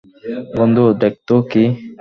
বন্ধু, 0.57 0.83
দেখতো 0.95 1.33
কী। 1.51 1.63